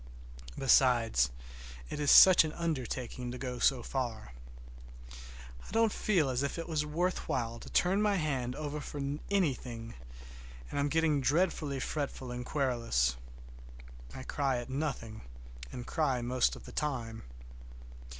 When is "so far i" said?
3.59-5.69